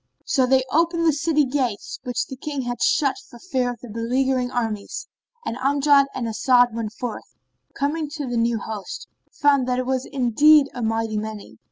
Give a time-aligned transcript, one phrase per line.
[0.25, 3.87] So they opened the city gates, which the King had shut for fear of the
[3.87, 5.05] beleaguering armies,
[5.45, 7.35] and Amjad and As'ad went forth
[7.67, 11.59] and, coming to the new host, found that it was indeed a mighty many.